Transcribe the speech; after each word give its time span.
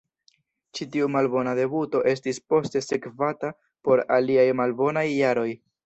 Ĉi 0.77 0.87
tiu 0.95 1.09
malbona 1.15 1.53
debuto 1.59 2.01
estis 2.13 2.41
poste 2.55 2.83
sekvata 2.89 3.55
por 3.89 4.07
aliaj 4.19 4.49
malbonaj 4.63 5.07
jaroj. 5.15 5.51